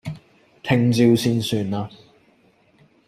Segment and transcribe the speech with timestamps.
[0.63, 1.87] 聽朝先算啦